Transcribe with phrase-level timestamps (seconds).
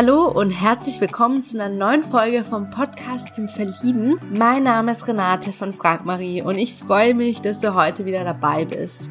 [0.00, 4.20] Hallo und herzlich willkommen zu einer neuen Folge vom Podcast zum Verlieben.
[4.38, 8.22] Mein Name ist Renate von Frank Marie und ich freue mich, dass du heute wieder
[8.22, 9.10] dabei bist.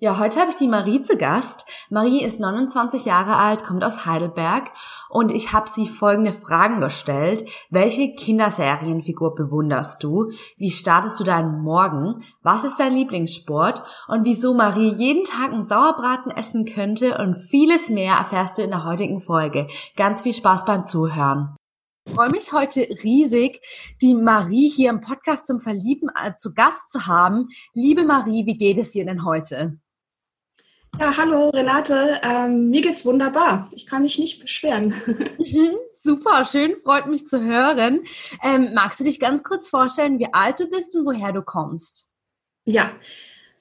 [0.00, 1.64] Ja, heute habe ich die Marie zu Gast.
[1.92, 4.70] Marie ist 29 Jahre alt, kommt aus Heidelberg
[5.10, 7.46] und ich habe sie folgende Fragen gestellt.
[7.68, 10.30] Welche Kinderserienfigur bewunderst du?
[10.56, 12.24] Wie startest du deinen Morgen?
[12.40, 13.82] Was ist dein Lieblingssport?
[14.08, 18.70] Und wieso Marie jeden Tag einen Sauerbraten essen könnte und vieles mehr erfährst du in
[18.70, 19.66] der heutigen Folge.
[19.94, 21.54] Ganz viel Spaß beim Zuhören.
[22.06, 23.60] Ich freue mich heute riesig,
[24.00, 27.48] die Marie hier im Podcast zum Verlieben äh, zu Gast zu haben.
[27.74, 29.81] Liebe Marie, wie geht es dir denn heute?
[31.00, 32.20] Ja, hallo Renate.
[32.22, 33.68] Ähm, mir geht's wunderbar.
[33.74, 34.94] Ich kann mich nicht beschweren.
[35.38, 38.04] Mhm, super, schön, freut mich zu hören.
[38.42, 42.10] Ähm, magst du dich ganz kurz vorstellen, wie alt du bist und woher du kommst?
[42.64, 42.92] Ja,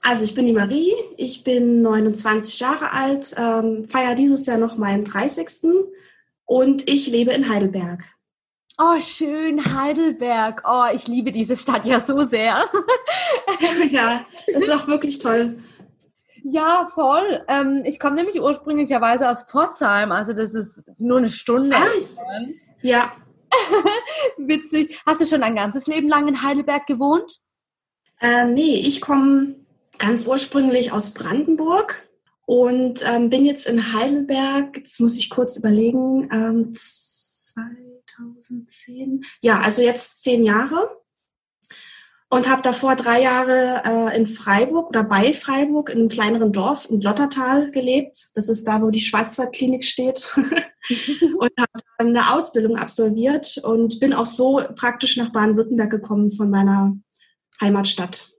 [0.01, 4.77] also ich bin die Marie, ich bin 29 Jahre alt, ähm, feiere dieses Jahr noch
[4.77, 5.47] meinen 30.
[6.45, 8.03] und ich lebe in Heidelberg.
[8.77, 10.63] Oh, schön, Heidelberg.
[10.65, 12.63] Oh, ich liebe diese Stadt ja so sehr.
[13.91, 15.59] ja, ist auch wirklich toll.
[16.43, 17.43] Ja, voll.
[17.47, 22.63] Ähm, ich komme nämlich ursprünglicherweise aus Pforzheim, also das ist nur eine Stunde entfernt.
[22.81, 23.11] Ja.
[24.37, 24.99] Witzig.
[25.05, 27.39] Hast du schon ein ganzes Leben lang in Heidelberg gewohnt?
[28.19, 29.55] Äh, nee, ich komme
[29.97, 32.07] ganz ursprünglich aus Brandenburg
[32.45, 39.81] und ähm, bin jetzt in Heidelberg, jetzt muss ich kurz überlegen, ähm, 2010, ja, also
[39.81, 41.00] jetzt zehn Jahre
[42.31, 46.89] und habe davor drei Jahre äh, in Freiburg oder bei Freiburg in einem kleineren Dorf
[46.89, 48.29] in Lottertal gelebt.
[48.35, 50.29] Das ist da, wo die Schwarzwaldklinik steht.
[50.35, 56.49] und habe dann eine Ausbildung absolviert und bin auch so praktisch nach Baden-Württemberg gekommen von
[56.49, 56.95] meiner
[57.59, 58.29] Heimatstadt.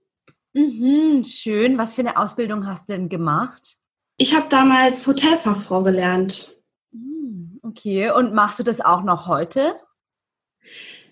[0.54, 1.76] Mhm, schön.
[1.76, 3.76] Was für eine Ausbildung hast du denn gemacht?
[4.16, 6.56] Ich habe damals Hotelfachfrau gelernt.
[6.92, 9.74] Hm, okay, und machst du das auch noch heute?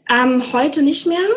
[0.08, 1.28] Ähm, heute nicht mehr.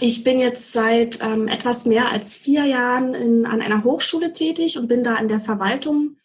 [0.00, 4.78] Ich bin jetzt seit ähm, etwas mehr als vier Jahren in, an einer Hochschule tätig
[4.78, 6.16] und bin da in der Verwaltung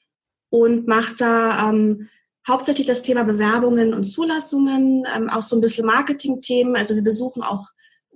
[0.50, 2.10] und mache da ähm,
[2.48, 6.76] hauptsächlich das Thema Bewerbungen und Zulassungen, ähm, auch so ein bisschen Marketingthemen.
[6.76, 7.68] Also wir besuchen auch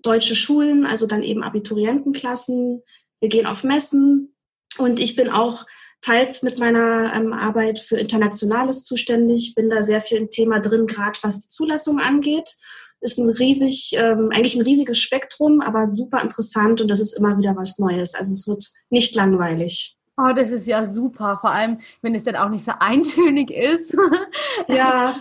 [0.02, 2.82] deutsche Schulen, also dann eben Abiturientenklassen.
[3.20, 4.36] Wir gehen auf Messen
[4.78, 5.66] und ich bin auch
[6.00, 10.88] teils mit meiner ähm, Arbeit für Internationales zuständig, bin da sehr viel im Thema drin,
[10.88, 12.56] gerade was die Zulassung angeht
[13.02, 17.38] ist ein riesig, ähm, eigentlich ein riesiges Spektrum, aber super interessant und das ist immer
[17.38, 18.16] wieder was Neues.
[18.16, 19.98] Also es wird nicht langweilig.
[20.18, 23.96] Oh, das ist ja super, vor allem wenn es dann auch nicht so eintönig ist.
[24.68, 25.16] ja.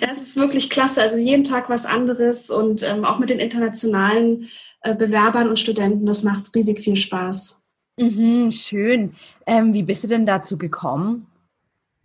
[0.00, 1.02] es ist wirklich klasse.
[1.02, 4.48] Also jeden Tag was anderes und ähm, auch mit den internationalen
[4.82, 7.64] äh, Bewerbern und Studenten, das macht riesig viel Spaß.
[7.96, 9.12] Mhm, schön.
[9.46, 11.26] Ähm, wie bist du denn dazu gekommen?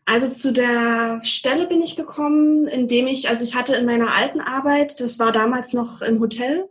[0.06, 4.40] Also zu der Stelle bin ich gekommen, indem ich, also ich hatte in meiner alten
[4.40, 6.70] Arbeit, das war damals noch im Hotel,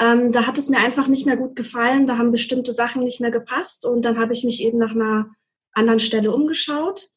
[0.00, 3.20] ähm, da hat es mir einfach nicht mehr gut gefallen, da haben bestimmte Sachen nicht
[3.20, 5.30] mehr gepasst und dann habe ich mich eben nach einer
[5.72, 7.10] anderen Stelle umgeschaut.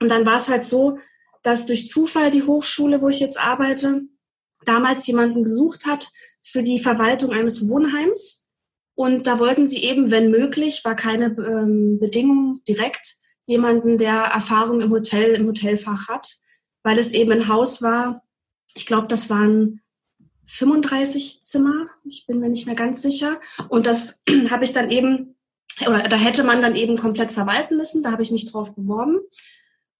[0.00, 0.98] Und dann war es halt so,
[1.42, 4.02] dass durch Zufall die Hochschule, wo ich jetzt arbeite,
[4.64, 6.08] damals jemanden gesucht hat
[6.42, 8.46] für die Verwaltung eines Wohnheims.
[8.94, 14.80] Und da wollten sie eben, wenn möglich, war keine ähm, Bedingung direkt, jemanden, der Erfahrung
[14.80, 16.36] im Hotel, im Hotelfach hat,
[16.82, 18.22] weil es eben ein Haus war.
[18.74, 19.80] Ich glaube, das waren
[20.46, 21.88] 35 Zimmer.
[22.04, 23.40] Ich bin mir nicht mehr ganz sicher.
[23.68, 25.36] Und das habe ich dann eben,
[25.86, 28.02] oder da hätte man dann eben komplett verwalten müssen.
[28.02, 29.20] Da habe ich mich drauf beworben.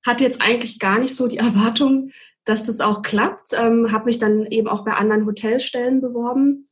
[0.04, 2.10] Hatte jetzt eigentlich gar nicht so die Erwartung,
[2.44, 3.50] dass das auch klappt.
[3.58, 6.66] Ähm, habe mich dann eben auch bei anderen Hotelstellen beworben.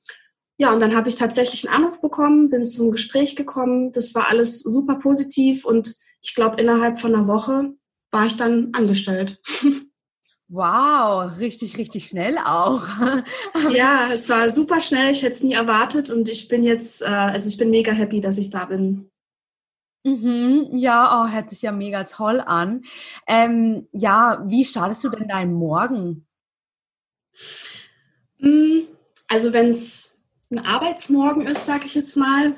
[0.56, 3.90] Ja, und dann habe ich tatsächlich einen Anruf bekommen, bin zum Gespräch gekommen.
[3.90, 7.74] Das war alles super positiv und ich glaube, innerhalb von einer Woche
[8.10, 9.40] war ich dann angestellt.
[10.48, 12.86] Wow, richtig, richtig schnell auch.
[13.72, 15.10] ja, es war super schnell.
[15.10, 18.20] Ich hätte es nie erwartet und ich bin jetzt, äh, also ich bin mega happy,
[18.20, 19.10] dass ich da bin.
[20.04, 22.82] Mhm, ja, oh, hört sich ja mega toll an.
[23.26, 26.26] Ähm, ja, wie startest du denn deinen Morgen?
[28.38, 28.86] Hm,
[29.28, 30.18] also wenn es
[30.50, 32.54] ein Arbeitsmorgen ist, sage ich jetzt mal,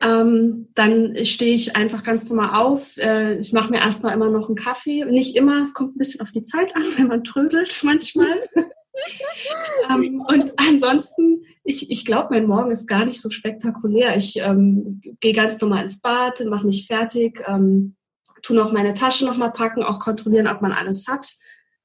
[0.00, 2.98] ähm, dann stehe ich einfach ganz normal auf.
[2.98, 5.04] Äh, ich mache mir erstmal immer noch einen Kaffee.
[5.06, 8.28] Nicht immer, es kommt ein bisschen auf die Zeit an, wenn man trödelt manchmal.
[9.90, 14.16] ähm, und ansonsten, ich, ich glaube, mein Morgen ist gar nicht so spektakulär.
[14.16, 17.96] Ich ähm, gehe ganz normal ins Bad, mache mich fertig, ähm,
[18.42, 21.34] tue noch meine Tasche noch mal packen, auch kontrollieren, ob man alles hat,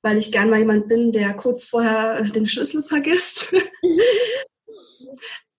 [0.01, 3.53] weil ich gern mal jemand bin, der kurz vorher den Schlüssel vergisst.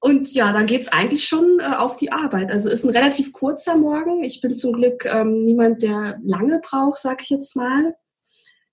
[0.04, 2.50] Und ja, dann geht's eigentlich schon äh, auf die Arbeit.
[2.50, 4.24] Also ist ein relativ kurzer Morgen.
[4.24, 7.94] Ich bin zum Glück ähm, niemand, der lange braucht, sag ich jetzt mal.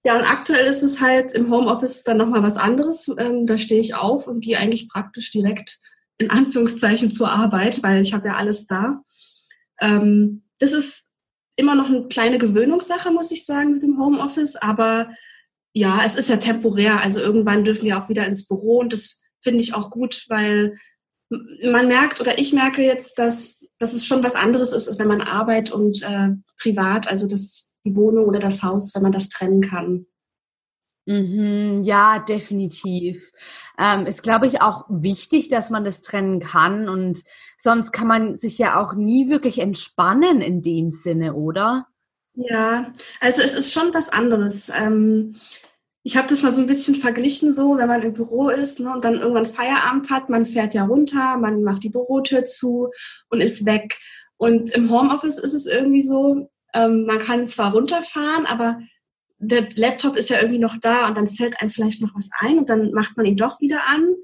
[0.03, 3.11] Ja, und aktuell ist es halt im Homeoffice dann nochmal was anderes.
[3.19, 5.77] Ähm, da stehe ich auf und gehe eigentlich praktisch direkt
[6.17, 9.03] in Anführungszeichen zur Arbeit, weil ich habe ja alles da.
[9.79, 11.11] Ähm, das ist
[11.57, 14.55] immer noch eine kleine Gewöhnungssache, muss ich sagen, mit dem Homeoffice.
[14.55, 15.11] Aber
[15.73, 17.03] ja, es ist ja temporär.
[17.03, 20.73] Also irgendwann dürfen wir auch wieder ins Büro und das finde ich auch gut, weil
[21.29, 25.21] man merkt oder ich merke jetzt, dass, dass es schon was anderes ist, wenn man
[25.21, 29.61] Arbeit und äh, privat, also das, die Wohnung oder das Haus, wenn man das trennen
[29.61, 30.07] kann.
[31.05, 33.31] Mhm, ja, definitiv.
[33.77, 37.23] Ähm, ist, glaube ich, auch wichtig, dass man das trennen kann und
[37.57, 41.87] sonst kann man sich ja auch nie wirklich entspannen in dem Sinne, oder?
[42.33, 44.69] Ja, also es ist schon was anderes.
[44.69, 45.35] Ähm,
[46.03, 48.93] ich habe das mal so ein bisschen verglichen, so wenn man im Büro ist ne,
[48.93, 52.89] und dann irgendwann Feierabend hat, man fährt ja runter, man macht die Bürotür zu
[53.29, 53.97] und ist weg.
[54.37, 58.79] Und im Homeoffice ist es irgendwie so, ähm, man kann zwar runterfahren, aber
[59.39, 62.59] der Laptop ist ja irgendwie noch da und dann fällt einem vielleicht noch was ein
[62.59, 64.15] und dann macht man ihn doch wieder an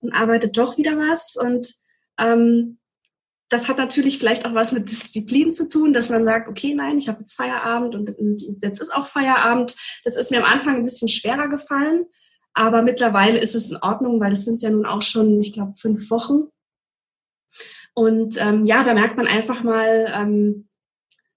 [0.00, 1.36] und arbeitet doch wieder was.
[1.36, 1.74] Und
[2.18, 2.77] ähm,
[3.48, 6.98] das hat natürlich vielleicht auch was mit Disziplin zu tun, dass man sagt, okay, nein,
[6.98, 9.74] ich habe jetzt Feierabend und, und jetzt ist auch Feierabend.
[10.04, 12.06] Das ist mir am Anfang ein bisschen schwerer gefallen,
[12.52, 15.74] aber mittlerweile ist es in Ordnung, weil es sind ja nun auch schon, ich glaube,
[15.76, 16.48] fünf Wochen.
[17.94, 20.68] Und ähm, ja, da merkt man einfach mal, ähm,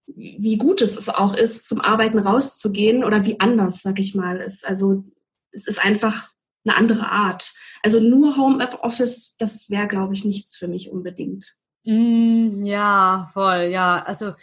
[0.06, 4.68] wie gut es auch ist, zum Arbeiten rauszugehen oder wie anders, sag ich mal, ist.
[4.68, 5.06] Also
[5.52, 6.32] es ist einfach
[6.66, 7.54] eine andere Art.
[7.82, 11.56] Also nur Homeoffice, das wäre, glaube ich, nichts für mich unbedingt.
[11.86, 14.04] Mm, ja, voll, ja.
[14.04, 14.34] Also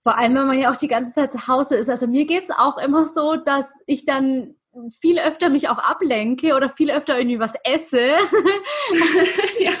[0.00, 1.88] vor allem, wenn man ja auch die ganze Zeit zu Hause ist.
[1.88, 4.56] Also mir geht es auch immer so, dass ich dann
[5.00, 8.00] viel öfter mich auch ablenke oder viel öfter irgendwie was esse.
[9.58, 9.72] ja,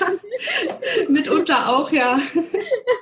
[1.08, 2.18] mitunter auch, ja.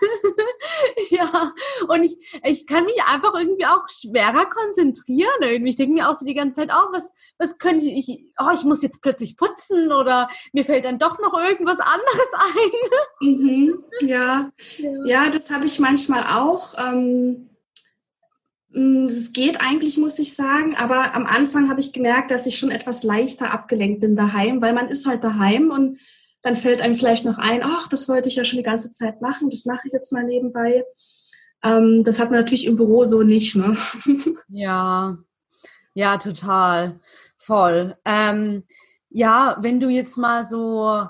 [1.10, 1.52] ja,
[1.88, 5.30] und ich, ich kann mich einfach irgendwie auch schwerer konzentrieren.
[5.40, 5.70] Irgendwie.
[5.70, 8.64] Ich denke mir auch so die ganze Zeit, oh, was, was könnte ich, oh, ich
[8.64, 13.28] muss jetzt plötzlich putzen oder mir fällt dann doch noch irgendwas anderes ein.
[13.28, 14.50] mhm, ja.
[14.78, 14.90] ja.
[15.04, 16.74] ja, das habe ich manchmal auch.
[16.78, 17.50] Ähm
[18.72, 22.70] es geht eigentlich, muss ich sagen, aber am Anfang habe ich gemerkt, dass ich schon
[22.70, 25.98] etwas leichter abgelenkt bin daheim, weil man ist halt daheim und
[26.42, 29.20] dann fällt einem vielleicht noch ein, ach, das wollte ich ja schon die ganze Zeit
[29.20, 30.84] machen, das mache ich jetzt mal nebenbei.
[31.62, 33.76] Ähm, das hat man natürlich im Büro so nicht, ne?
[34.48, 35.18] Ja,
[35.94, 37.00] ja, total,
[37.36, 37.96] voll.
[38.04, 38.64] Ähm,
[39.10, 41.06] ja, wenn du jetzt mal so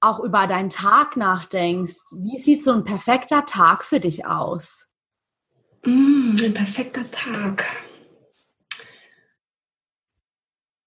[0.00, 4.87] auch über deinen Tag nachdenkst, wie sieht so ein perfekter Tag für dich aus?
[5.84, 7.64] Mm, ein perfekter Tag.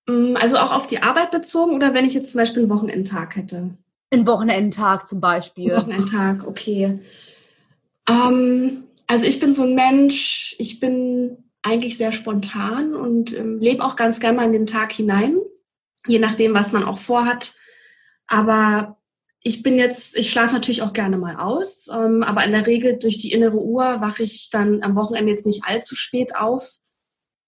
[0.07, 3.35] Mm, also auch auf die Arbeit bezogen oder wenn ich jetzt zum Beispiel einen Wochenendtag
[3.35, 3.77] hätte?
[4.11, 5.71] Ein Wochenendtag zum Beispiel.
[5.71, 6.99] Ein Wochenendtag, okay.
[8.09, 13.83] Ähm, also ich bin so ein Mensch, ich bin eigentlich sehr spontan und ähm, lebe
[13.83, 15.37] auch ganz gerne mal in den Tag hinein,
[16.07, 17.53] je nachdem, was man auch vorhat.
[18.27, 19.00] Aber
[19.43, 22.99] ich bin jetzt, ich schlafe natürlich auch gerne mal aus, ähm, aber in der Regel
[22.99, 26.75] durch die innere Uhr wache ich dann am Wochenende jetzt nicht allzu spät auf.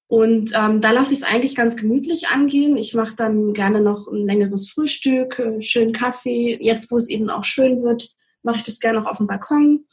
[0.07, 2.77] Und ähm, da lasse ich es eigentlich ganz gemütlich angehen.
[2.77, 6.57] Ich mache dann gerne noch ein längeres Frühstück, äh, schönen Kaffee.
[6.61, 8.09] Jetzt, wo es eben auch schön wird,
[8.41, 9.85] mache ich das gerne noch auf dem Balkon.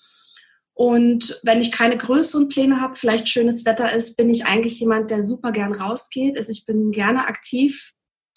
[0.72, 5.10] Und wenn ich keine größeren Pläne habe, vielleicht schönes Wetter ist, bin ich eigentlich jemand,
[5.10, 6.36] der super gern rausgeht.
[6.36, 7.92] Also ich bin gerne aktiv.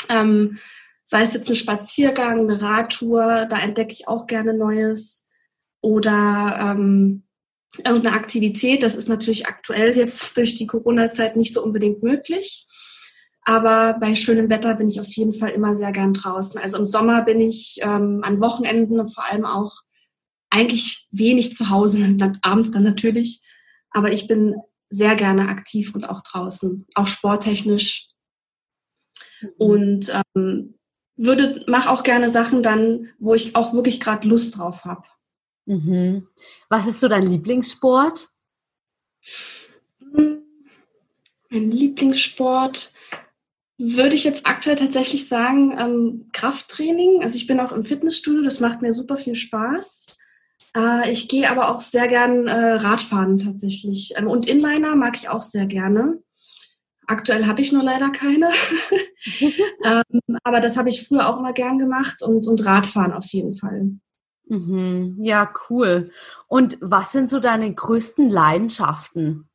[0.10, 0.60] Ähm,
[1.04, 5.28] sei es jetzt ein Spaziergang, eine Radtour, da entdecke ich auch gerne Neues
[5.82, 7.24] oder ähm,
[7.78, 8.84] irgendeine Aktivität.
[8.84, 12.66] Das ist natürlich aktuell jetzt durch die Corona-Zeit nicht so unbedingt möglich.
[13.46, 16.62] Aber bei schönem Wetter bin ich auf jeden Fall immer sehr gern draußen.
[16.62, 19.82] Also im Sommer bin ich ähm, an Wochenenden und vor allem auch
[20.50, 23.42] eigentlich wenig zu Hause, dann abends dann natürlich.
[23.90, 24.56] Aber ich bin
[24.90, 28.08] sehr gerne aktiv und auch draußen, auch sporttechnisch.
[29.42, 29.50] Mhm.
[29.58, 30.76] Und ähm,
[31.24, 35.04] würde, mach auch gerne Sachen dann, wo ich auch wirklich gerade Lust drauf habe.
[35.66, 36.28] Mhm.
[36.70, 38.30] Was ist so dein Lieblingssport?
[40.12, 42.92] Mein Lieblingssport
[43.78, 47.22] würde ich jetzt aktuell tatsächlich sagen ähm, Krafttraining.
[47.22, 50.20] Also ich bin auch im Fitnessstudio, das macht mir super viel Spaß.
[50.76, 54.14] Äh, ich gehe aber auch sehr gern äh, Radfahren tatsächlich.
[54.16, 56.22] Ähm, und Inliner mag ich auch sehr gerne.
[57.08, 58.50] Aktuell habe ich nur leider keine.
[59.84, 63.54] ähm, aber das habe ich früher auch immer gern gemacht und, und Radfahren auf jeden
[63.54, 63.92] Fall.
[64.48, 65.18] Mhm.
[65.22, 66.12] Ja, cool.
[66.48, 69.50] Und was sind so deine größten Leidenschaften?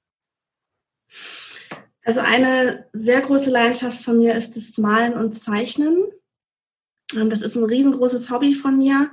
[2.02, 6.06] Also eine sehr große Leidenschaft von mir ist das Malen und Zeichnen.
[7.14, 9.10] Ähm, das ist ein riesengroßes Hobby von mir.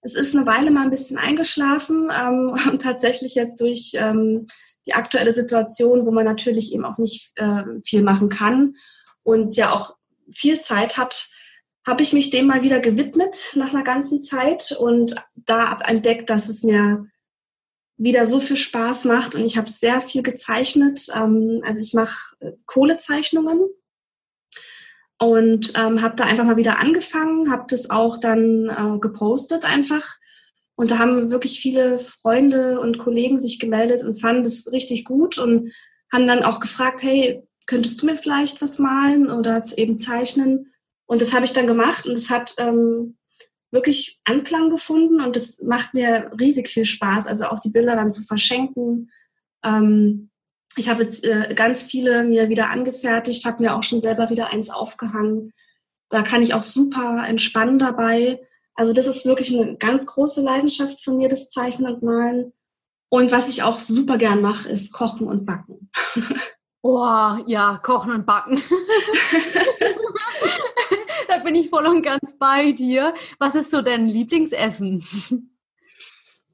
[0.00, 4.46] Es ist eine Weile mal ein bisschen eingeschlafen ähm, und tatsächlich jetzt durch ähm,
[4.86, 8.76] die aktuelle Situation, wo man natürlich eben auch nicht äh, viel machen kann
[9.22, 9.96] und ja auch
[10.30, 11.28] viel Zeit hat,
[11.86, 16.48] habe ich mich dem mal wieder gewidmet nach einer ganzen Zeit und da entdeckt, dass
[16.48, 17.06] es mir
[17.96, 21.06] wieder so viel Spaß macht und ich habe sehr viel gezeichnet.
[21.14, 23.68] Ähm, also ich mache äh, Kohlezeichnungen
[25.20, 30.16] und ähm, habe da einfach mal wieder angefangen, habe das auch dann äh, gepostet einfach.
[30.74, 35.38] Und da haben wirklich viele Freunde und Kollegen sich gemeldet und fanden das richtig gut
[35.38, 35.72] und
[36.12, 40.72] haben dann auch gefragt, hey, könntest du mir vielleicht was malen oder eben zeichnen?
[41.06, 43.16] Und das habe ich dann gemacht und es hat ähm,
[43.70, 48.10] wirklich Anklang gefunden und es macht mir riesig viel Spaß, also auch die Bilder dann
[48.10, 49.10] zu verschenken.
[49.64, 50.30] Ähm,
[50.76, 54.50] ich habe jetzt äh, ganz viele mir wieder angefertigt, habe mir auch schon selber wieder
[54.50, 55.52] eins aufgehangen.
[56.08, 58.40] Da kann ich auch super entspannen dabei.
[58.74, 62.52] Also das ist wirklich eine ganz große Leidenschaft von mir, das Zeichnen und Malen.
[63.08, 65.90] Und was ich auch super gern mache, ist Kochen und Backen.
[66.84, 68.60] Oh, ja, Kochen und Backen.
[71.28, 73.14] da bin ich voll und ganz bei dir.
[73.38, 75.06] Was ist so dein Lieblingsessen?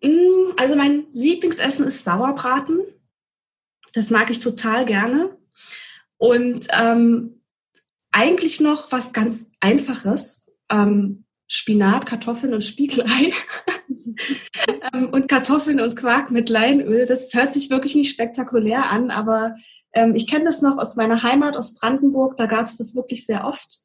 [0.02, 2.80] Mm, also mein Lieblingsessen ist Sauerbraten.
[3.94, 5.38] Das mag ich total gerne.
[6.18, 7.40] Und ähm,
[8.10, 10.52] eigentlich noch was ganz Einfaches.
[10.70, 13.32] Ähm, Spinat, Kartoffeln und Spiegelei.
[14.92, 17.06] ähm, und Kartoffeln und Quark mit Leinöl.
[17.06, 19.54] Das hört sich wirklich nicht spektakulär an, aber
[19.92, 22.36] ähm, ich kenne das noch aus meiner Heimat, aus Brandenburg.
[22.36, 23.80] Da gab es das wirklich sehr oft.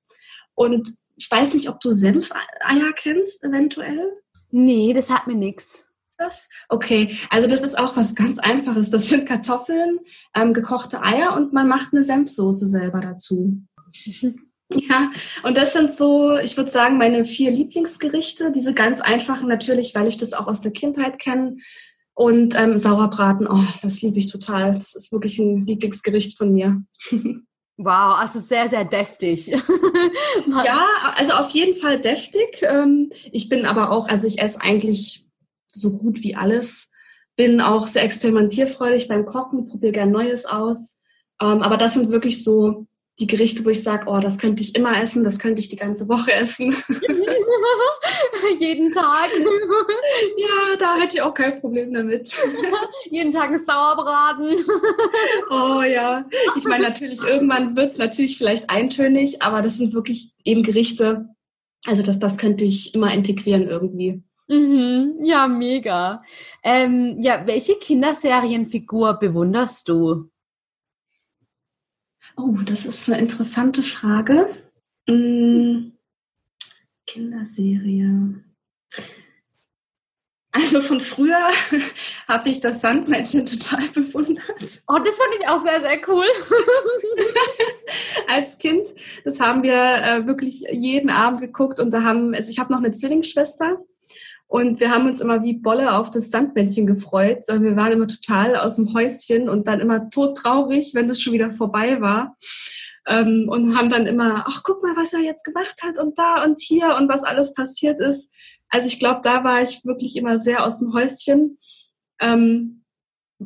[0.54, 4.12] Und ich weiß nicht, ob du Senfeier kennst, eventuell.
[4.52, 5.88] Nee, das hat mir nichts
[6.24, 6.50] das?
[6.70, 8.90] Okay, also das ist auch was ganz Einfaches.
[8.90, 10.00] Das sind Kartoffeln,
[10.36, 13.64] ähm, gekochte Eier und man macht eine Senfsoße selber dazu.
[14.76, 15.12] ja,
[15.44, 18.52] und das sind so, ich würde sagen, meine vier Lieblingsgerichte.
[18.52, 21.58] Diese ganz einfachen natürlich, weil ich das auch aus der Kindheit kenne.
[22.16, 24.76] Und ähm, Sauerbraten, oh, das liebe ich total.
[24.76, 26.84] Das ist wirklich ein Lieblingsgericht von mir.
[27.76, 29.48] Wow, also sehr, sehr deftig.
[30.64, 32.62] ja, also auf jeden Fall deftig.
[32.62, 35.28] Ähm, ich bin aber auch, also ich esse eigentlich
[35.72, 36.92] so gut wie alles.
[37.36, 41.00] Bin auch sehr experimentierfreudig beim Kochen, probiere gern Neues aus.
[41.42, 42.86] Ähm, aber das sind wirklich so
[43.20, 45.76] die Gerichte, wo ich sage, oh, das könnte ich immer essen, das könnte ich die
[45.76, 46.76] ganze Woche essen.
[48.60, 49.30] Jeden Tag.
[50.38, 52.36] ja, da hätte ich auch kein Problem damit.
[53.12, 54.56] Jeden Tag ein Sauerbraten.
[55.52, 56.26] oh ja.
[56.56, 61.30] Ich meine, natürlich, irgendwann wird es natürlich vielleicht eintönig, aber das sind wirklich eben Gerichte.
[61.86, 64.24] Also das, das könnte ich immer integrieren irgendwie.
[64.48, 66.22] Mhm, ja, mega.
[66.64, 70.30] Ähm, ja, welche Kinderserienfigur bewunderst du?
[72.38, 74.50] Oh, das ist eine interessante Frage.
[75.08, 75.94] Hm,
[77.06, 78.44] Kinderserie.
[80.52, 81.50] Also von früher
[82.28, 84.84] habe ich das Sandmännchen total bewundert.
[84.88, 86.28] Oh, das fand ich auch sehr, sehr cool.
[88.30, 88.90] Als Kind,
[89.26, 92.80] das haben wir äh, wirklich jeden Abend geguckt und da haben, also ich habe noch
[92.80, 93.84] eine Zwillingsschwester
[94.54, 97.48] und wir haben uns immer wie Bolle auf das Sandmännchen gefreut.
[97.48, 101.52] Wir waren immer total aus dem Häuschen und dann immer todtraurig, wenn das schon wieder
[101.52, 102.38] vorbei war.
[103.08, 106.44] Ähm, und haben dann immer, ach, guck mal, was er jetzt gemacht hat und da
[106.44, 108.32] und hier und was alles passiert ist.
[108.70, 111.58] Also ich glaube, da war ich wirklich immer sehr aus dem Häuschen.
[112.22, 112.84] Ähm,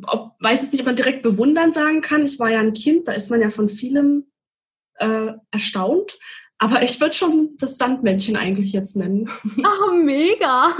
[0.02, 2.26] ob, weiß jetzt nicht, ob man direkt bewundern sagen kann.
[2.26, 4.30] Ich war ja ein Kind, da ist man ja von vielem
[4.96, 6.18] äh, erstaunt.
[6.60, 9.30] Aber ich würde schon das Sandmännchen eigentlich jetzt nennen.
[9.58, 10.68] Oh, mega.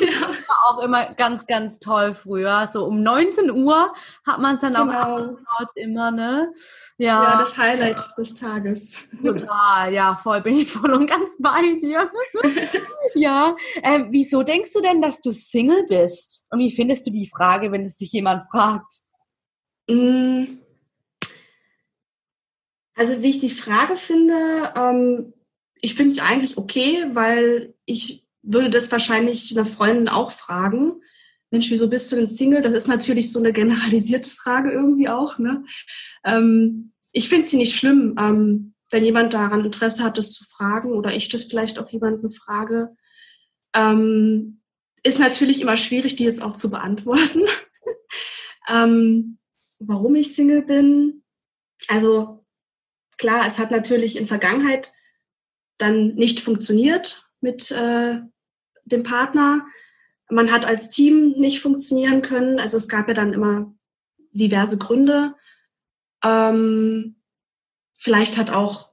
[0.00, 0.20] Das ja.
[0.22, 2.66] war auch immer ganz, ganz toll früher.
[2.66, 3.92] So um 19 Uhr
[4.26, 4.90] hat man es dann genau.
[4.90, 6.52] auch angeschaut, immer, ne?
[6.98, 7.22] Ja.
[7.22, 8.96] ja, das Highlight des Tages.
[9.22, 12.10] Total, ja, voll bin ich voll und ganz bei dir.
[13.14, 16.46] ja, ähm, wieso denkst du denn, dass du Single bist?
[16.50, 18.92] Und wie findest du die Frage, wenn es dich jemand fragt?
[19.88, 20.63] Mm
[22.94, 25.32] also wie ich die Frage finde, ähm,
[25.80, 31.00] ich finde es eigentlich okay, weil ich würde das wahrscheinlich einer Freundin auch fragen.
[31.50, 32.62] Mensch, wieso bist du denn Single?
[32.62, 35.38] Das ist natürlich so eine generalisierte Frage irgendwie auch.
[35.38, 35.64] Ne?
[36.24, 40.92] Ähm, ich finde sie nicht schlimm, ähm, wenn jemand daran Interesse hat, das zu fragen
[40.92, 42.94] oder ich das vielleicht auch jemanden frage.
[43.74, 44.60] Ähm,
[45.02, 47.42] ist natürlich immer schwierig, die jetzt auch zu beantworten.
[48.68, 49.38] ähm,
[49.78, 51.22] warum ich Single bin?
[51.88, 52.43] Also
[53.18, 54.92] klar, es hat natürlich in Vergangenheit
[55.78, 58.20] dann nicht funktioniert mit äh,
[58.84, 59.66] dem Partner.
[60.30, 62.58] Man hat als Team nicht funktionieren können.
[62.58, 63.74] Also es gab ja dann immer
[64.32, 65.34] diverse Gründe.
[66.24, 67.16] Ähm,
[67.98, 68.92] vielleicht hat auch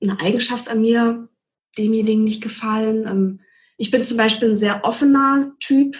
[0.00, 1.28] eine Eigenschaft an mir
[1.76, 3.06] demjenigen nicht gefallen.
[3.06, 3.40] Ähm,
[3.76, 5.96] ich bin zum Beispiel ein sehr offener Typ,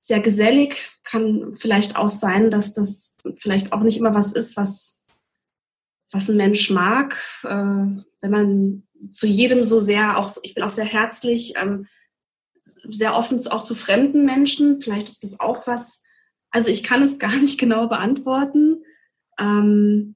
[0.00, 0.98] sehr gesellig.
[1.04, 5.01] Kann vielleicht auch sein, dass das vielleicht auch nicht immer was ist, was,
[6.12, 7.18] was ein Mensch mag.
[7.42, 7.48] Äh,
[8.20, 11.88] wenn man zu jedem so sehr, auch ich bin auch sehr herzlich, ähm,
[12.62, 14.80] sehr offen auch zu fremden Menschen.
[14.80, 16.04] Vielleicht ist das auch was.
[16.50, 18.84] Also ich kann es gar nicht genau beantworten.
[19.38, 20.14] Ähm,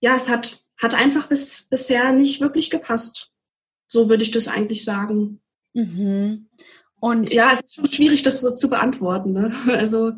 [0.00, 3.32] ja, es hat, hat einfach bis, bisher nicht wirklich gepasst.
[3.86, 5.40] So würde ich das eigentlich sagen.
[5.72, 6.48] Mhm.
[7.00, 9.32] Und ja, es ist schon schwierig, das so zu beantworten.
[9.32, 9.52] Ne?
[9.68, 10.12] Also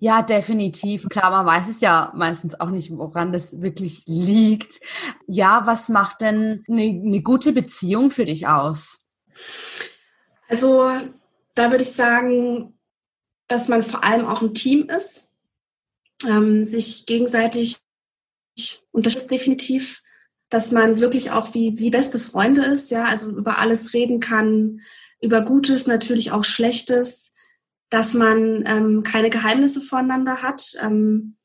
[0.00, 1.08] ja, definitiv.
[1.10, 4.80] Klar, man weiß es ja meistens auch nicht, woran das wirklich liegt.
[5.26, 9.02] Ja, was macht denn eine, eine gute Beziehung für dich aus?
[10.48, 10.90] Also,
[11.54, 12.78] da würde ich sagen,
[13.46, 15.34] dass man vor allem auch ein Team ist,
[16.26, 17.80] ähm, sich gegenseitig
[18.92, 20.02] unterstützt definitiv,
[20.48, 24.80] dass man wirklich auch wie, wie beste Freunde ist, ja, also über alles reden kann,
[25.20, 27.34] über Gutes, natürlich auch Schlechtes,
[27.90, 31.36] dass man ähm, keine Geheimnisse voneinander hat, ähm,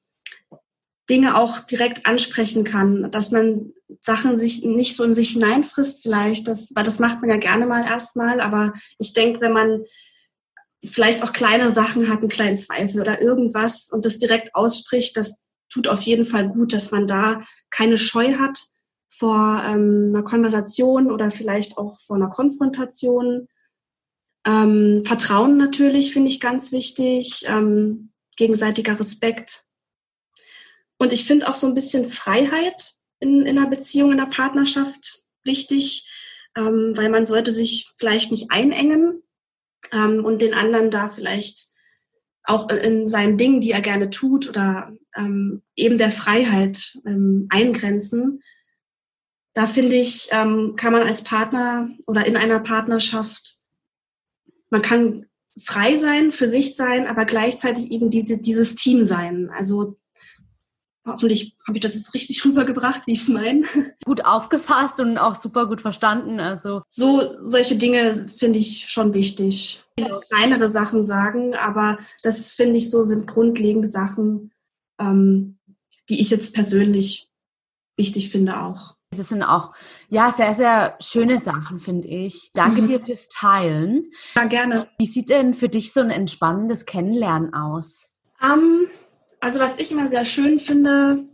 [1.10, 6.48] Dinge auch direkt ansprechen kann, dass man Sachen sich nicht so in sich hineinfrisst vielleicht,
[6.48, 9.84] das, weil das macht man ja gerne mal erstmal, aber ich denke, wenn man
[10.84, 15.44] vielleicht auch kleine Sachen hat, einen kleinen Zweifel oder irgendwas und das direkt ausspricht, das
[15.70, 18.60] tut auf jeden Fall gut, dass man da keine Scheu hat
[19.10, 23.48] vor ähm, einer Konversation oder vielleicht auch vor einer Konfrontation.
[24.46, 29.66] Ähm, Vertrauen natürlich finde ich ganz wichtig, ähm, gegenseitiger Respekt.
[30.98, 35.24] Und ich finde auch so ein bisschen Freiheit in, in einer Beziehung, in einer Partnerschaft
[35.44, 36.10] wichtig,
[36.56, 39.24] ähm, weil man sollte sich vielleicht nicht einengen
[39.92, 41.68] ähm, und den anderen da vielleicht
[42.44, 48.42] auch in seinen Dingen, die er gerne tut oder ähm, eben der Freiheit ähm, eingrenzen.
[49.54, 53.55] Da finde ich, ähm, kann man als Partner oder in einer Partnerschaft,
[54.75, 55.25] man kann
[55.57, 59.50] frei sein, für sich sein, aber gleichzeitig eben die, dieses Team sein.
[59.55, 59.98] Also
[61.07, 63.64] Hoffentlich habe ich das jetzt richtig rübergebracht, wie ich es meine.
[64.05, 66.40] Gut aufgefasst und auch super gut verstanden.
[66.40, 69.83] Also so solche Dinge finde ich schon wichtig.
[70.29, 74.51] Kleinere Sachen sagen, aber das finde ich so sind grundlegende Sachen,
[75.00, 75.59] ähm,
[76.09, 77.29] die ich jetzt persönlich
[77.98, 78.95] wichtig finde auch.
[79.16, 79.74] Das sind auch
[80.10, 82.51] ja sehr sehr schöne Sachen finde ich.
[82.54, 82.88] Danke mhm.
[82.88, 84.12] dir fürs Teilen.
[84.36, 84.88] Ja gerne.
[84.98, 88.16] Wie sieht denn für dich so ein entspannendes Kennenlernen aus?
[88.42, 88.88] Um,
[89.40, 91.25] also was ich immer sehr schön finde,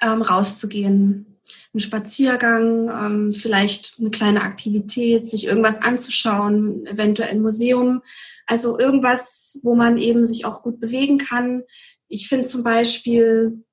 [0.00, 1.40] ähm, rauszugehen.
[1.74, 8.00] Ein Spaziergang, ähm, vielleicht eine kleine Aktivität, sich irgendwas anzuschauen, eventuell ein Museum.
[8.46, 11.62] Also irgendwas, wo man eben sich auch gut bewegen kann.
[12.08, 13.64] Ich finde zum Beispiel,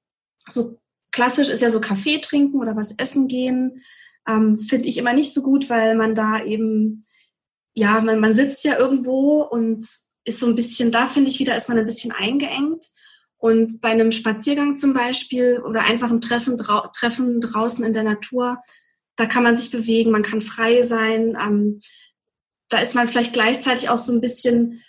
[0.50, 0.81] so
[1.22, 3.84] klassisch ist ja so Kaffee trinken oder was essen gehen.
[4.28, 7.04] Ähm, finde ich immer nicht so gut, weil man da eben,
[7.76, 9.86] ja, man, man sitzt ja irgendwo und
[10.24, 12.88] ist so ein bisschen, da finde ich wieder, ist man ein bisschen eingeengt.
[13.38, 18.04] Und bei einem Spaziergang zum Beispiel oder einfach ein Treffen, drau Treffen draußen in der
[18.04, 18.58] Natur,
[19.16, 21.38] da kann man sich bewegen, man kann frei sein.
[21.40, 21.82] Ähm,
[22.70, 24.82] da ist man vielleicht gleichzeitig auch so ein bisschen,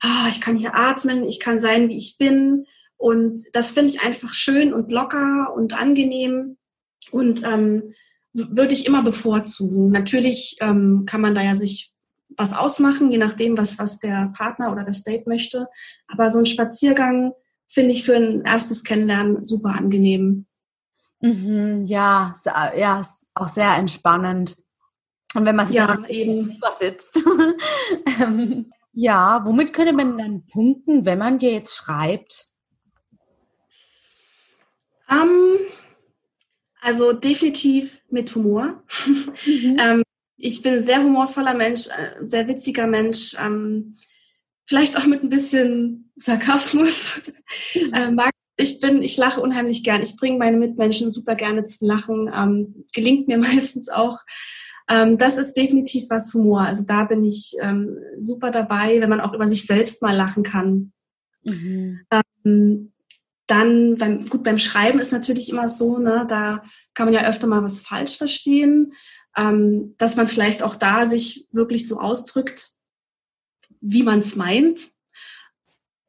[0.00, 2.66] ah, ich kann hier atmen, ich kann sein, wie ich bin.
[3.02, 6.56] Und das finde ich einfach schön und locker und angenehm
[7.10, 7.94] und ähm,
[8.32, 9.90] würde ich immer bevorzugen.
[9.90, 11.92] Natürlich ähm, kann man da ja sich
[12.36, 15.66] was ausmachen, je nachdem, was, was der Partner oder das Date möchte.
[16.06, 17.32] Aber so ein Spaziergang
[17.66, 20.46] finde ich für ein erstes Kennenlernen super angenehm.
[21.20, 24.58] Mhm, ja, ja, ist auch sehr entspannend.
[25.34, 27.24] Und wenn man sich ja, eben sitzt.
[28.20, 32.51] Ähm, ja, womit könnte man dann punkten, wenn man dir jetzt schreibt?
[35.08, 35.58] Um, ähm,
[36.80, 38.82] also definitiv mit Humor.
[39.46, 39.76] Mhm.
[39.78, 40.02] ähm,
[40.36, 43.36] ich bin ein sehr humorvoller Mensch, ein äh, sehr witziger Mensch.
[43.40, 43.94] Ähm,
[44.64, 47.20] vielleicht auch mit ein bisschen Sarkasmus.
[47.74, 50.02] äh, mag, ich bin, ich lache unheimlich gern.
[50.02, 52.30] Ich bringe meine Mitmenschen super gerne zum Lachen.
[52.34, 54.18] Ähm, gelingt mir meistens auch.
[54.88, 56.62] Ähm, das ist definitiv was Humor.
[56.62, 60.42] Also da bin ich ähm, super dabei, wenn man auch über sich selbst mal lachen
[60.42, 60.92] kann.
[61.44, 62.00] Mhm.
[63.52, 67.46] Dann beim, gut, beim Schreiben ist natürlich immer so, ne, da kann man ja öfter
[67.46, 68.94] mal was falsch verstehen,
[69.36, 72.70] ähm, dass man vielleicht auch da sich wirklich so ausdrückt,
[73.82, 74.88] wie man es meint.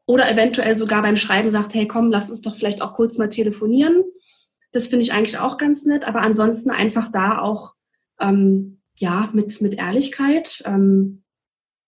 [0.05, 3.27] Oder eventuell sogar beim Schreiben sagt, hey komm, lass uns doch vielleicht auch kurz mal
[3.27, 4.05] telefonieren.
[4.71, 6.07] Das finde ich eigentlich auch ganz nett.
[6.07, 7.73] Aber ansonsten einfach da auch
[8.21, 11.23] ähm, ja mit, mit Ehrlichkeit, ähm,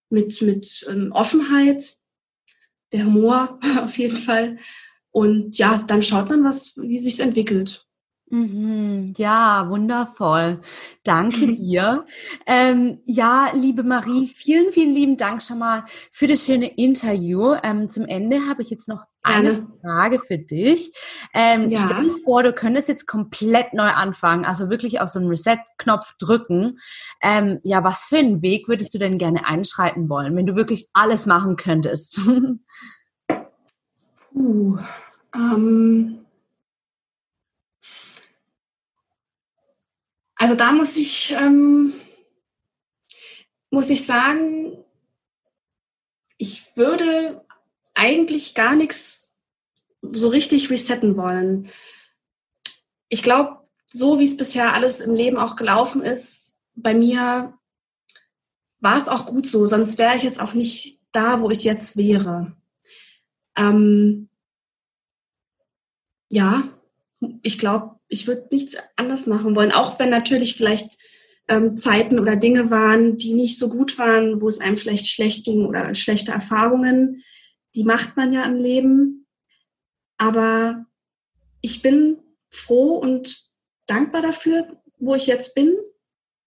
[0.10, 1.96] mit, mit ähm, Offenheit,
[2.92, 4.58] der Humor auf jeden Fall.
[5.16, 7.86] Und ja, dann schaut man, was, wie sich's entwickelt.
[8.30, 10.60] Mhm, ja, wundervoll.
[11.06, 12.06] Danke dir.
[12.46, 17.54] ähm, ja, liebe Marie, vielen, vielen lieben Dank schon mal für das schöne Interview.
[17.64, 19.68] Ähm, zum Ende habe ich jetzt noch eine Gerne.
[19.82, 20.92] Frage für dich.
[21.34, 21.78] Ähm, ja.
[21.78, 26.18] Stell dir vor, du könntest jetzt komplett neu anfangen, also wirklich auf so einen Reset-Knopf
[26.20, 26.78] drücken.
[27.24, 30.90] Ähm, ja, was für einen Weg würdest du denn gerne einschreiten wollen, wenn du wirklich
[30.92, 32.20] alles machen könntest?
[34.36, 34.78] uh,
[35.34, 36.26] ähm
[40.36, 41.94] Also da muss ich, ähm,
[43.72, 44.78] muss ich sagen,
[46.38, 47.44] ich würde
[47.94, 49.34] eigentlich gar nichts
[50.02, 51.70] so richtig resetten wollen.
[53.08, 57.58] Ich glaube, so wie es bisher alles im Leben auch gelaufen ist, bei mir
[58.80, 61.96] war es auch gut so, sonst wäre ich jetzt auch nicht da, wo ich jetzt
[61.96, 62.56] wäre.
[63.58, 64.30] Ähm,
[66.30, 66.64] ja,
[67.42, 70.98] ich glaube, ich würde nichts anders machen wollen, auch wenn natürlich vielleicht
[71.48, 75.46] ähm, Zeiten oder Dinge waren, die nicht so gut waren, wo es einem vielleicht schlecht
[75.46, 77.24] ging oder schlechte Erfahrungen.
[77.76, 79.28] Die macht man ja im Leben.
[80.18, 80.86] Aber
[81.62, 82.18] ich bin
[82.50, 83.46] froh und
[83.86, 85.76] dankbar dafür, wo ich jetzt bin.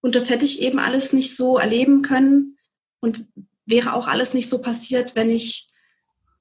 [0.01, 2.57] Und das hätte ich eben alles nicht so erleben können
[2.99, 3.25] und
[3.65, 5.68] wäre auch alles nicht so passiert, wenn ich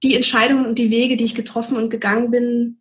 [0.03, 2.81] die Entscheidungen und die Wege, die ich getroffen und gegangen bin,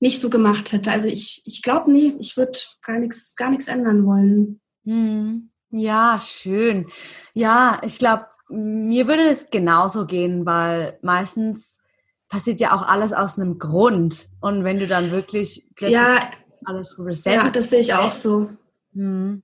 [0.00, 0.90] nicht so gemacht hätte.
[0.90, 4.60] Also ich, ich glaube nie, ich würde gar nichts gar nichts ändern wollen.
[4.84, 5.50] Hm.
[5.70, 6.86] Ja, schön.
[7.34, 11.80] Ja, ich glaube, mir würde es genauso gehen, weil meistens
[12.28, 14.30] passiert ja auch alles aus einem Grund.
[14.40, 16.30] Und wenn du dann wirklich plötzlich ja,
[16.64, 17.34] alles reset.
[17.34, 18.48] Ja, das sehe ich auch so.
[18.94, 19.42] Hm.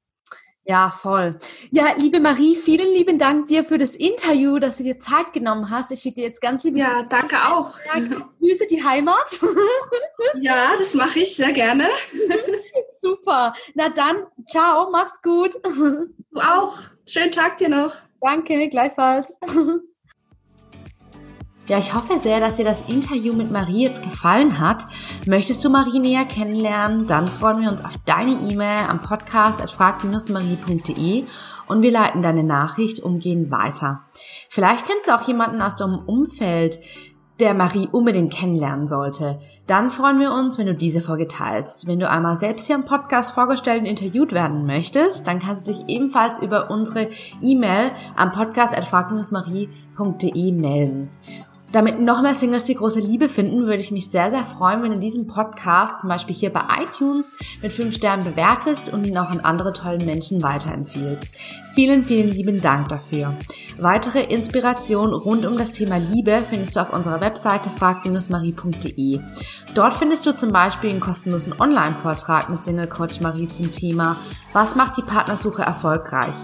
[0.67, 1.39] Ja, voll.
[1.71, 5.69] Ja, liebe Marie, vielen lieben Dank dir für das Interview, dass du dir Zeit genommen
[5.69, 5.91] hast.
[5.93, 7.75] Ich schicke dir jetzt ganz liebe Ja, danke auch.
[8.41, 9.41] Grüße die Heimat.
[10.41, 11.87] Ja, das mache ich sehr gerne.
[13.01, 13.55] Super.
[13.75, 15.55] Na dann, ciao, mach's gut.
[15.63, 16.77] Du auch.
[17.07, 17.95] Schönen Tag dir noch.
[18.21, 19.39] Danke, gleichfalls.
[21.67, 24.85] Ja, ich hoffe sehr, dass dir das Interview mit Marie jetzt gefallen hat.
[25.27, 27.07] Möchtest du Marie näher kennenlernen?
[27.07, 31.25] Dann freuen wir uns auf deine E-Mail am Podcast at frag-marie.de
[31.67, 34.03] und wir leiten deine Nachricht umgehend weiter.
[34.51, 36.79] Vielleicht kennst du auch jemanden aus deinem Umfeld,
[37.41, 41.87] der Marie unbedingt kennenlernen sollte, dann freuen wir uns, wenn du diese Folge teilst.
[41.87, 45.73] Wenn du einmal selbst hier im Podcast vorgestellt und interviewt werden möchtest, dann kannst du
[45.73, 47.09] dich ebenfalls über unsere
[47.43, 51.11] E-Mail am podcast at frag-marie.de melden.
[51.75, 54.93] Damit noch mehr Singles die große Liebe finden, würde ich mich sehr, sehr freuen, wenn
[54.93, 59.29] du diesen Podcast zum Beispiel hier bei iTunes mit fünf Sternen bewertest und ihn auch
[59.29, 61.35] an andere tollen Menschen weiterempfiehlst.
[61.75, 63.35] Vielen, vielen lieben Dank dafür.
[63.79, 69.19] Weitere Inspiration rund um das Thema Liebe findest du auf unserer Webseite frag-marie.de.
[69.75, 74.19] Dort findest du zum Beispiel einen kostenlosen Online-Vortrag mit Single Coach Marie zum Thema
[74.53, 76.35] Was macht die Partnersuche erfolgreich?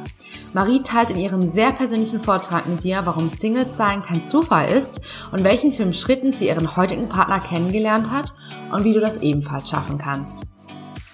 [0.52, 5.00] Marie teilt in ihrem sehr persönlichen Vortrag mit dir, warum Singles sein kein Zufall ist
[5.30, 8.32] und welchen fünf Schritten sie ihren heutigen Partner kennengelernt hat
[8.72, 10.46] und wie du das ebenfalls schaffen kannst.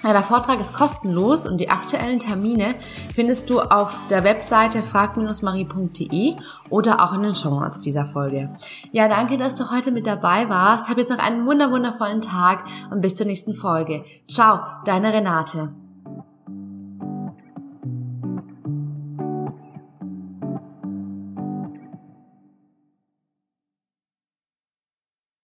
[0.07, 2.77] Ja, der Vortrag ist kostenlos und die aktuellen Termine
[3.13, 6.37] findest du auf der Webseite frag-marie.de
[6.71, 8.55] oder auch in den Show Notes dieser Folge.
[8.93, 10.89] Ja, danke, dass du heute mit dabei warst.
[10.89, 14.05] Hab jetzt noch einen wunderwundervollen Tag und bis zur nächsten Folge.
[14.29, 15.75] Ciao, deine Renate.